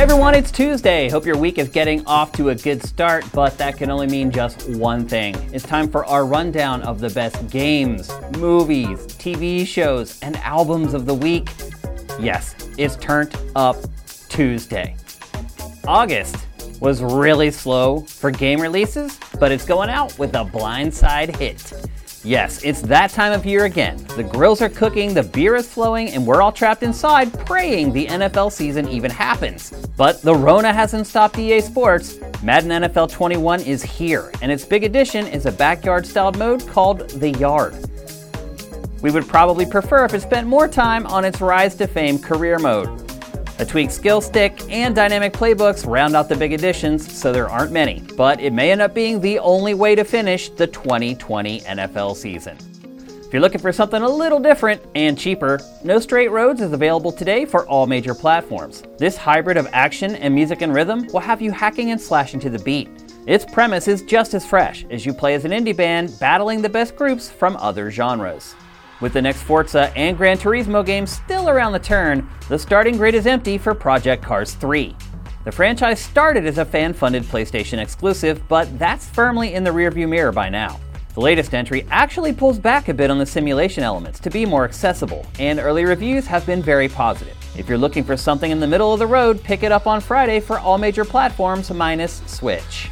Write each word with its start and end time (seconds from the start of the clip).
Everyone, 0.00 0.34
it's 0.34 0.50
Tuesday. 0.50 1.10
Hope 1.10 1.26
your 1.26 1.36
week 1.36 1.58
is 1.58 1.68
getting 1.68 2.02
off 2.06 2.32
to 2.32 2.48
a 2.48 2.54
good 2.54 2.82
start, 2.82 3.22
but 3.34 3.58
that 3.58 3.76
can 3.76 3.90
only 3.90 4.06
mean 4.06 4.30
just 4.30 4.66
one 4.70 5.06
thing. 5.06 5.34
It's 5.52 5.62
time 5.62 5.90
for 5.90 6.06
our 6.06 6.24
rundown 6.24 6.80
of 6.84 7.00
the 7.00 7.10
best 7.10 7.50
games, 7.50 8.10
movies, 8.38 8.98
TV 9.18 9.66
shows, 9.66 10.18
and 10.22 10.38
albums 10.38 10.94
of 10.94 11.04
the 11.04 11.12
week. 11.12 11.50
Yes, 12.18 12.54
it's 12.78 12.96
turned 12.96 13.36
up 13.54 13.76
Tuesday. 14.30 14.96
August 15.86 16.46
was 16.80 17.02
really 17.02 17.50
slow 17.50 18.00
for 18.00 18.30
game 18.30 18.58
releases, 18.58 19.18
but 19.38 19.52
it's 19.52 19.66
going 19.66 19.90
out 19.90 20.18
with 20.18 20.34
a 20.34 20.46
blindside 20.46 21.36
hit. 21.36 21.74
Yes, 22.22 22.62
it's 22.62 22.82
that 22.82 23.10
time 23.10 23.32
of 23.32 23.46
year 23.46 23.64
again. 23.64 23.96
The 24.14 24.22
grills 24.22 24.60
are 24.60 24.68
cooking, 24.68 25.14
the 25.14 25.22
beer 25.22 25.56
is 25.56 25.66
flowing, 25.66 26.10
and 26.10 26.26
we're 26.26 26.42
all 26.42 26.52
trapped 26.52 26.82
inside 26.82 27.32
praying 27.46 27.94
the 27.94 28.06
NFL 28.08 28.52
season 28.52 28.86
even 28.88 29.10
happens. 29.10 29.70
But 29.96 30.20
the 30.20 30.34
Rona 30.34 30.70
hasn't 30.70 31.06
stopped 31.06 31.38
EA 31.38 31.62
Sports. 31.62 32.18
Madden 32.42 32.82
NFL 32.82 33.10
21 33.10 33.62
is 33.62 33.82
here, 33.82 34.30
and 34.42 34.52
its 34.52 34.66
big 34.66 34.84
addition 34.84 35.26
is 35.28 35.46
a 35.46 35.52
backyard 35.52 36.06
styled 36.06 36.36
mode 36.36 36.66
called 36.68 37.08
The 37.08 37.30
Yard. 37.30 37.74
We 39.00 39.10
would 39.10 39.26
probably 39.26 39.64
prefer 39.64 40.04
if 40.04 40.12
it 40.12 40.20
spent 40.20 40.46
more 40.46 40.68
time 40.68 41.06
on 41.06 41.24
its 41.24 41.40
rise 41.40 41.74
to 41.76 41.86
fame 41.86 42.18
career 42.18 42.58
mode. 42.58 43.09
A 43.60 43.66
tweaked 43.66 43.92
skill 43.92 44.22
stick 44.22 44.58
and 44.70 44.94
dynamic 44.94 45.34
playbooks 45.34 45.86
round 45.86 46.16
out 46.16 46.30
the 46.30 46.34
big 46.34 46.54
additions, 46.54 47.14
so 47.14 47.30
there 47.30 47.50
aren't 47.50 47.72
many, 47.72 48.02
but 48.16 48.40
it 48.40 48.54
may 48.54 48.72
end 48.72 48.80
up 48.80 48.94
being 48.94 49.20
the 49.20 49.38
only 49.38 49.74
way 49.74 49.94
to 49.94 50.02
finish 50.02 50.48
the 50.48 50.66
2020 50.66 51.60
NFL 51.60 52.16
season. 52.16 52.56
If 53.06 53.34
you're 53.34 53.42
looking 53.42 53.60
for 53.60 53.70
something 53.70 54.00
a 54.00 54.08
little 54.08 54.40
different 54.40 54.80
and 54.94 55.18
cheaper, 55.18 55.60
No 55.84 56.00
Straight 56.00 56.30
Roads 56.30 56.62
is 56.62 56.72
available 56.72 57.12
today 57.12 57.44
for 57.44 57.68
all 57.68 57.86
major 57.86 58.14
platforms. 58.14 58.82
This 58.96 59.18
hybrid 59.18 59.58
of 59.58 59.68
action 59.74 60.14
and 60.14 60.34
music 60.34 60.62
and 60.62 60.74
rhythm 60.74 61.06
will 61.08 61.20
have 61.20 61.42
you 61.42 61.52
hacking 61.52 61.90
and 61.90 62.00
slashing 62.00 62.40
to 62.40 62.48
the 62.48 62.60
beat. 62.60 62.88
Its 63.26 63.44
premise 63.44 63.88
is 63.88 64.00
just 64.00 64.32
as 64.32 64.46
fresh 64.46 64.86
as 64.90 65.04
you 65.04 65.12
play 65.12 65.34
as 65.34 65.44
an 65.44 65.50
indie 65.50 65.76
band 65.76 66.18
battling 66.18 66.62
the 66.62 66.68
best 66.70 66.96
groups 66.96 67.28
from 67.28 67.58
other 67.58 67.90
genres. 67.90 68.54
With 69.00 69.14
the 69.14 69.22
next 69.22 69.42
Forza 69.42 69.90
and 69.96 70.14
Gran 70.16 70.36
Turismo 70.36 70.84
games 70.84 71.10
still 71.10 71.48
around 71.48 71.72
the 71.72 71.78
turn, 71.78 72.28
the 72.50 72.58
starting 72.58 72.98
grid 72.98 73.14
is 73.14 73.26
empty 73.26 73.56
for 73.56 73.74
Project 73.74 74.22
Cars 74.22 74.54
3. 74.54 74.94
The 75.44 75.52
franchise 75.52 75.98
started 75.98 76.44
as 76.44 76.58
a 76.58 76.66
fan 76.66 76.92
funded 76.92 77.22
PlayStation 77.22 77.78
exclusive, 77.78 78.46
but 78.46 78.78
that's 78.78 79.08
firmly 79.08 79.54
in 79.54 79.64
the 79.64 79.70
rearview 79.70 80.06
mirror 80.06 80.32
by 80.32 80.50
now. 80.50 80.78
The 81.14 81.20
latest 81.22 81.54
entry 81.54 81.86
actually 81.90 82.34
pulls 82.34 82.58
back 82.58 82.88
a 82.88 82.94
bit 82.94 83.10
on 83.10 83.18
the 83.18 83.24
simulation 83.24 83.82
elements 83.82 84.20
to 84.20 84.28
be 84.28 84.44
more 84.44 84.64
accessible, 84.64 85.26
and 85.38 85.58
early 85.58 85.86
reviews 85.86 86.26
have 86.26 86.44
been 86.44 86.62
very 86.62 86.88
positive. 86.88 87.36
If 87.56 87.70
you're 87.70 87.78
looking 87.78 88.04
for 88.04 88.18
something 88.18 88.50
in 88.50 88.60
the 88.60 88.66
middle 88.66 88.92
of 88.92 88.98
the 88.98 89.06
road, 89.06 89.42
pick 89.42 89.62
it 89.62 89.72
up 89.72 89.86
on 89.86 90.02
Friday 90.02 90.40
for 90.40 90.58
all 90.58 90.76
major 90.76 91.06
platforms 91.06 91.70
minus 91.70 92.22
Switch. 92.26 92.90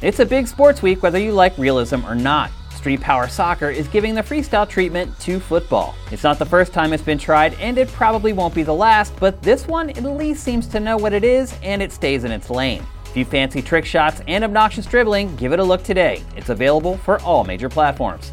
It's 0.00 0.20
a 0.20 0.26
big 0.26 0.46
sports 0.46 0.80
week 0.80 1.02
whether 1.02 1.18
you 1.18 1.32
like 1.32 1.58
realism 1.58 2.06
or 2.06 2.14
not. 2.14 2.52
Street 2.80 3.02
Power 3.02 3.28
Soccer 3.28 3.68
is 3.68 3.86
giving 3.88 4.14
the 4.14 4.22
freestyle 4.22 4.66
treatment 4.66 5.18
to 5.20 5.38
football. 5.38 5.94
It's 6.10 6.22
not 6.22 6.38
the 6.38 6.46
first 6.46 6.72
time 6.72 6.94
it's 6.94 7.02
been 7.02 7.18
tried, 7.18 7.52
and 7.60 7.76
it 7.76 7.88
probably 7.88 8.32
won't 8.32 8.54
be 8.54 8.62
the 8.62 8.72
last, 8.72 9.14
but 9.20 9.42
this 9.42 9.68
one 9.68 9.90
at 9.90 10.02
least 10.02 10.42
seems 10.42 10.66
to 10.68 10.80
know 10.80 10.96
what 10.96 11.12
it 11.12 11.22
is 11.22 11.54
and 11.62 11.82
it 11.82 11.92
stays 11.92 12.24
in 12.24 12.32
its 12.32 12.48
lane. 12.48 12.82
You 13.14 13.26
fancy 13.26 13.60
trick 13.60 13.84
shots 13.84 14.22
and 14.26 14.44
obnoxious 14.44 14.86
dribbling, 14.86 15.36
give 15.36 15.52
it 15.52 15.58
a 15.58 15.62
look 15.62 15.82
today. 15.82 16.24
It's 16.38 16.48
available 16.48 16.96
for 16.96 17.20
all 17.20 17.44
major 17.44 17.68
platforms. 17.68 18.32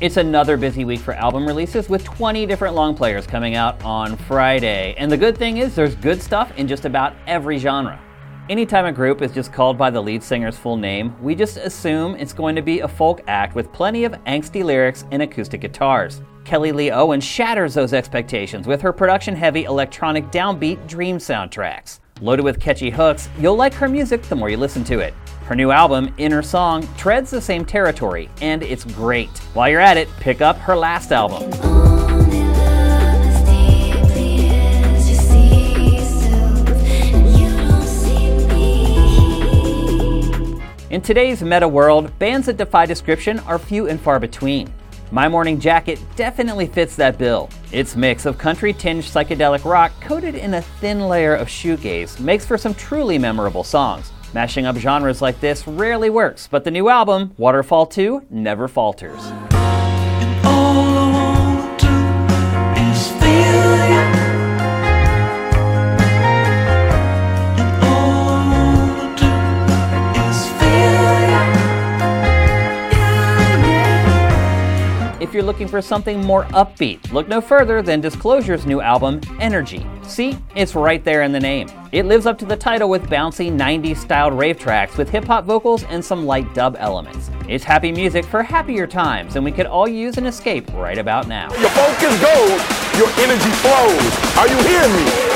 It's 0.00 0.16
another 0.16 0.56
busy 0.56 0.84
week 0.84 1.00
for 1.00 1.14
album 1.14 1.44
releases 1.44 1.88
with 1.88 2.04
20 2.04 2.46
different 2.46 2.76
long 2.76 2.94
players 2.94 3.26
coming 3.26 3.56
out 3.56 3.82
on 3.82 4.16
Friday. 4.16 4.94
And 4.96 5.10
the 5.10 5.16
good 5.16 5.36
thing 5.36 5.56
is, 5.56 5.74
there's 5.74 5.96
good 5.96 6.22
stuff 6.22 6.56
in 6.56 6.68
just 6.68 6.84
about 6.84 7.16
every 7.26 7.58
genre. 7.58 8.00
Anytime 8.48 8.86
a 8.86 8.92
group 8.92 9.20
is 9.20 9.30
just 9.30 9.52
called 9.52 9.76
by 9.76 9.90
the 9.90 10.00
lead 10.00 10.22
singer's 10.22 10.56
full 10.56 10.78
name, 10.78 11.14
we 11.22 11.34
just 11.34 11.58
assume 11.58 12.14
it's 12.14 12.32
going 12.32 12.56
to 12.56 12.62
be 12.62 12.80
a 12.80 12.88
folk 12.88 13.20
act 13.28 13.54
with 13.54 13.70
plenty 13.74 14.04
of 14.04 14.12
angsty 14.24 14.64
lyrics 14.64 15.04
and 15.10 15.20
acoustic 15.20 15.60
guitars. 15.60 16.22
Kelly 16.46 16.72
Lee 16.72 16.90
Owen 16.90 17.20
shatters 17.20 17.74
those 17.74 17.92
expectations 17.92 18.66
with 18.66 18.80
her 18.80 18.90
production 18.90 19.36
heavy 19.36 19.64
electronic 19.64 20.24
downbeat 20.30 20.86
dream 20.88 21.18
soundtracks. 21.18 22.00
Loaded 22.22 22.42
with 22.42 22.58
catchy 22.58 22.88
hooks, 22.88 23.28
you'll 23.38 23.54
like 23.54 23.74
her 23.74 23.88
music 23.88 24.22
the 24.22 24.36
more 24.36 24.48
you 24.48 24.56
listen 24.56 24.82
to 24.84 25.00
it. 25.00 25.12
Her 25.44 25.54
new 25.54 25.70
album, 25.70 26.14
Inner 26.16 26.42
Song, 26.42 26.88
treads 26.96 27.30
the 27.30 27.42
same 27.42 27.66
territory, 27.66 28.30
and 28.40 28.62
it's 28.62 28.84
great. 28.84 29.36
While 29.52 29.68
you're 29.68 29.80
at 29.80 29.98
it, 29.98 30.08
pick 30.20 30.40
up 30.40 30.56
her 30.56 30.74
last 30.74 31.12
album. 31.12 31.87
In 40.98 41.02
today's 41.02 41.44
meta 41.44 41.68
world, 41.68 42.10
bands 42.18 42.46
that 42.46 42.56
defy 42.56 42.84
description 42.84 43.38
are 43.46 43.56
few 43.56 43.86
and 43.86 44.00
far 44.00 44.18
between. 44.18 44.74
My 45.12 45.28
Morning 45.28 45.60
Jacket 45.60 46.00
definitely 46.16 46.66
fits 46.66 46.96
that 46.96 47.18
bill. 47.18 47.50
Its 47.70 47.94
mix 47.94 48.26
of 48.26 48.36
country 48.36 48.72
tinged 48.72 49.04
psychedelic 49.04 49.64
rock 49.64 49.92
coated 50.00 50.34
in 50.34 50.54
a 50.54 50.62
thin 50.80 51.06
layer 51.06 51.36
of 51.36 51.46
shoegaze 51.46 52.18
makes 52.18 52.44
for 52.44 52.58
some 52.58 52.74
truly 52.74 53.16
memorable 53.16 53.62
songs. 53.62 54.10
Mashing 54.34 54.66
up 54.66 54.74
genres 54.74 55.22
like 55.22 55.38
this 55.38 55.68
rarely 55.68 56.10
works, 56.10 56.48
but 56.50 56.64
the 56.64 56.70
new 56.72 56.88
album, 56.88 57.32
Waterfall 57.38 57.86
2, 57.86 58.26
never 58.30 58.66
falters. 58.66 59.22
If 75.28 75.34
you're 75.34 75.42
looking 75.42 75.68
for 75.68 75.82
something 75.82 76.24
more 76.24 76.44
upbeat, 76.44 77.12
look 77.12 77.28
no 77.28 77.42
further 77.42 77.82
than 77.82 78.00
Disclosure's 78.00 78.64
new 78.64 78.80
album, 78.80 79.20
Energy. 79.40 79.86
See, 80.04 80.38
it's 80.56 80.74
right 80.74 81.04
there 81.04 81.22
in 81.22 81.32
the 81.32 81.38
name. 81.38 81.68
It 81.92 82.06
lives 82.06 82.24
up 82.24 82.38
to 82.38 82.46
the 82.46 82.56
title 82.56 82.88
with 82.88 83.10
bouncy 83.10 83.52
90s 83.52 83.98
styled 83.98 84.32
rave 84.32 84.58
tracks 84.58 84.96
with 84.96 85.10
hip 85.10 85.26
hop 85.26 85.44
vocals 85.44 85.84
and 85.84 86.02
some 86.02 86.24
light 86.24 86.54
dub 86.54 86.76
elements. 86.78 87.30
It's 87.46 87.62
happy 87.62 87.92
music 87.92 88.24
for 88.24 88.42
happier 88.42 88.86
times, 88.86 89.36
and 89.36 89.44
we 89.44 89.52
could 89.52 89.66
all 89.66 89.86
use 89.86 90.16
an 90.16 90.24
escape 90.24 90.66
right 90.72 90.96
about 90.96 91.28
now. 91.28 91.50
Your 91.60 91.68
focus 91.68 92.18
goes, 92.22 92.96
your 92.96 93.10
energy 93.20 93.50
flows. 93.60 94.38
Are 94.38 94.48
you 94.48 94.56
hearing 94.66 94.92
me? 94.94 95.27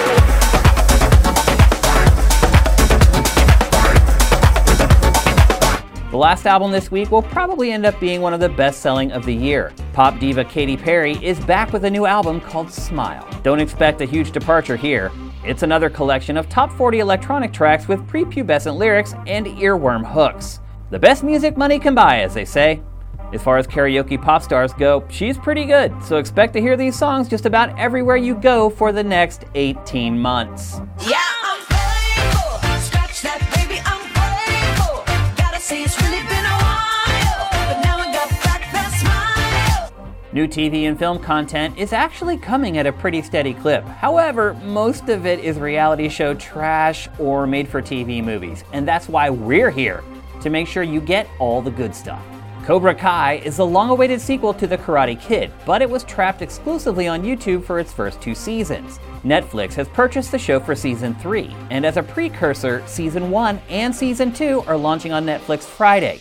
The 6.12 6.18
last 6.18 6.44
album 6.44 6.72
this 6.72 6.90
week 6.90 7.10
will 7.10 7.22
probably 7.22 7.72
end 7.72 7.86
up 7.86 7.98
being 7.98 8.20
one 8.20 8.34
of 8.34 8.40
the 8.40 8.50
best 8.50 8.82
selling 8.82 9.12
of 9.12 9.24
the 9.24 9.34
year. 9.34 9.72
Pop 9.94 10.18
diva 10.18 10.44
Katy 10.44 10.76
Perry 10.76 11.12
is 11.24 11.40
back 11.40 11.72
with 11.72 11.86
a 11.86 11.90
new 11.90 12.04
album 12.04 12.38
called 12.38 12.70
Smile. 12.70 13.26
Don't 13.42 13.60
expect 13.60 14.02
a 14.02 14.04
huge 14.04 14.30
departure 14.30 14.76
here. 14.76 15.10
It's 15.42 15.62
another 15.62 15.88
collection 15.88 16.36
of 16.36 16.50
top 16.50 16.70
40 16.72 16.98
electronic 16.98 17.50
tracks 17.50 17.88
with 17.88 18.06
prepubescent 18.06 18.76
lyrics 18.76 19.14
and 19.26 19.46
earworm 19.46 20.04
hooks. 20.04 20.60
The 20.90 20.98
best 20.98 21.24
music 21.24 21.56
money 21.56 21.78
can 21.78 21.94
buy, 21.94 22.20
as 22.20 22.34
they 22.34 22.44
say. 22.44 22.82
As 23.32 23.42
far 23.42 23.56
as 23.56 23.66
karaoke 23.66 24.20
pop 24.20 24.42
stars 24.42 24.74
go, 24.74 25.06
she's 25.08 25.38
pretty 25.38 25.64
good, 25.64 25.94
so 26.04 26.18
expect 26.18 26.52
to 26.52 26.60
hear 26.60 26.76
these 26.76 26.94
songs 26.94 27.26
just 27.26 27.46
about 27.46 27.78
everywhere 27.78 28.18
you 28.18 28.34
go 28.34 28.68
for 28.68 28.92
the 28.92 29.02
next 29.02 29.46
18 29.54 30.18
months. 30.18 30.78
Yeah! 31.08 31.31
New 40.34 40.48
TV 40.48 40.84
and 40.84 40.98
film 40.98 41.18
content 41.18 41.76
is 41.76 41.92
actually 41.92 42.38
coming 42.38 42.78
at 42.78 42.86
a 42.86 42.92
pretty 42.92 43.20
steady 43.20 43.52
clip. 43.52 43.84
However, 43.84 44.54
most 44.64 45.10
of 45.10 45.26
it 45.26 45.40
is 45.40 45.58
reality 45.58 46.08
show 46.08 46.32
trash 46.32 47.06
or 47.18 47.46
made 47.46 47.68
for 47.68 47.82
TV 47.82 48.24
movies, 48.24 48.64
and 48.72 48.88
that's 48.88 49.10
why 49.10 49.28
we're 49.28 49.70
here 49.70 50.02
to 50.40 50.48
make 50.48 50.66
sure 50.66 50.82
you 50.82 51.02
get 51.02 51.28
all 51.38 51.60
the 51.60 51.70
good 51.70 51.94
stuff. 51.94 52.24
Cobra 52.64 52.94
Kai 52.94 53.42
is 53.44 53.58
the 53.58 53.66
long 53.66 53.90
awaited 53.90 54.22
sequel 54.22 54.54
to 54.54 54.66
The 54.66 54.78
Karate 54.78 55.20
Kid, 55.20 55.52
but 55.66 55.82
it 55.82 55.90
was 55.90 56.04
trapped 56.04 56.40
exclusively 56.40 57.08
on 57.08 57.22
YouTube 57.22 57.62
for 57.62 57.78
its 57.78 57.92
first 57.92 58.22
two 58.22 58.34
seasons. 58.34 59.00
Netflix 59.24 59.74
has 59.74 59.88
purchased 59.88 60.30
the 60.30 60.38
show 60.38 60.60
for 60.60 60.74
season 60.74 61.14
3, 61.16 61.54
and 61.70 61.84
as 61.84 61.98
a 61.98 62.02
precursor, 62.02 62.82
season 62.86 63.30
1 63.30 63.60
and 63.68 63.94
season 63.94 64.32
2 64.32 64.62
are 64.66 64.78
launching 64.78 65.12
on 65.12 65.26
Netflix 65.26 65.64
Friday. 65.64 66.20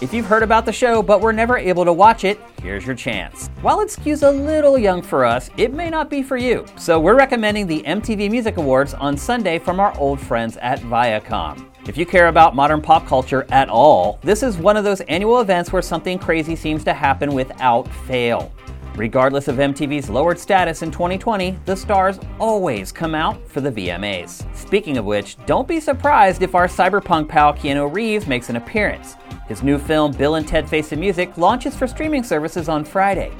If 0.00 0.14
you've 0.14 0.24
heard 0.24 0.42
about 0.42 0.64
the 0.64 0.72
show 0.72 1.02
but 1.02 1.20
were 1.20 1.32
never 1.32 1.58
able 1.58 1.84
to 1.84 1.92
watch 1.92 2.24
it, 2.24 2.40
here's 2.62 2.86
your 2.86 2.94
chance. 2.94 3.48
While 3.60 3.80
it 3.80 3.90
skews 3.90 4.26
a 4.26 4.30
little 4.30 4.78
young 4.78 5.02
for 5.02 5.26
us, 5.26 5.50
it 5.58 5.74
may 5.74 5.90
not 5.90 6.08
be 6.08 6.22
for 6.22 6.38
you. 6.38 6.64
So 6.78 6.98
we're 6.98 7.18
recommending 7.18 7.66
the 7.66 7.82
MTV 7.82 8.30
Music 8.30 8.56
Awards 8.56 8.94
on 8.94 9.18
Sunday 9.18 9.58
from 9.58 9.78
our 9.78 9.94
old 9.98 10.18
friends 10.18 10.56
at 10.62 10.80
Viacom. 10.80 11.66
If 11.86 11.98
you 11.98 12.06
care 12.06 12.28
about 12.28 12.56
modern 12.56 12.80
pop 12.80 13.06
culture 13.06 13.46
at 13.50 13.68
all, 13.68 14.18
this 14.22 14.42
is 14.42 14.56
one 14.56 14.78
of 14.78 14.84
those 14.84 15.02
annual 15.02 15.42
events 15.42 15.70
where 15.70 15.82
something 15.82 16.18
crazy 16.18 16.56
seems 16.56 16.82
to 16.84 16.94
happen 16.94 17.34
without 17.34 17.86
fail. 18.06 18.50
Regardless 18.96 19.48
of 19.48 19.56
MTV's 19.56 20.10
lowered 20.10 20.38
status 20.38 20.82
in 20.82 20.90
2020, 20.90 21.58
the 21.64 21.76
stars 21.76 22.18
always 22.38 22.92
come 22.92 23.14
out 23.14 23.48
for 23.48 23.60
the 23.60 23.70
VMAs. 23.70 24.44
Speaking 24.54 24.98
of 24.98 25.04
which, 25.04 25.36
don't 25.46 25.68
be 25.68 25.80
surprised 25.80 26.42
if 26.42 26.54
our 26.54 26.66
cyberpunk 26.66 27.28
pal 27.28 27.54
Keanu 27.54 27.92
Reeves 27.94 28.26
makes 28.26 28.50
an 28.50 28.56
appearance. 28.56 29.16
His 29.48 29.62
new 29.62 29.78
film, 29.78 30.12
Bill 30.12 30.34
and 30.34 30.46
Ted 30.46 30.68
Face 30.68 30.90
the 30.90 30.96
Music, 30.96 31.36
launches 31.36 31.76
for 31.76 31.86
streaming 31.86 32.24
services 32.24 32.68
on 32.68 32.84
Friday. 32.84 33.32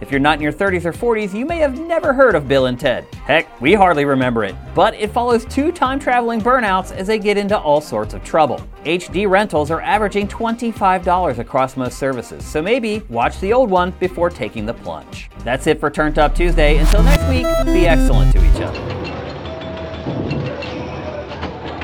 If 0.00 0.10
you're 0.10 0.20
not 0.20 0.38
in 0.38 0.42
your 0.42 0.52
30s 0.52 0.84
or 0.84 0.92
40s, 0.92 1.34
you 1.34 1.44
may 1.44 1.58
have 1.58 1.78
never 1.78 2.12
heard 2.12 2.34
of 2.34 2.46
Bill 2.46 2.66
and 2.66 2.78
Ted. 2.78 3.04
Heck, 3.24 3.60
we 3.60 3.74
hardly 3.74 4.04
remember 4.04 4.44
it. 4.44 4.54
But 4.74 4.94
it 4.94 5.10
follows 5.10 5.44
two 5.44 5.72
time 5.72 5.98
traveling 5.98 6.40
burnouts 6.40 6.92
as 6.92 7.06
they 7.06 7.18
get 7.18 7.36
into 7.36 7.58
all 7.58 7.80
sorts 7.80 8.14
of 8.14 8.22
trouble. 8.22 8.60
HD 8.84 9.28
rentals 9.28 9.70
are 9.70 9.80
averaging 9.80 10.28
$25 10.28 11.38
across 11.38 11.76
most 11.76 11.98
services, 11.98 12.44
so 12.44 12.62
maybe 12.62 13.00
watch 13.08 13.38
the 13.40 13.52
old 13.52 13.70
one 13.70 13.90
before 13.98 14.30
taking 14.30 14.66
the 14.66 14.74
plunge. 14.74 15.30
That's 15.40 15.66
it 15.66 15.80
for 15.80 15.90
Turned 15.90 16.18
Up 16.18 16.34
Tuesday. 16.34 16.78
Until 16.78 17.02
next 17.02 17.28
week, 17.28 17.46
be 17.66 17.86
excellent 17.86 18.32
to 18.32 18.38
each 18.38 18.60
other. 18.60 18.97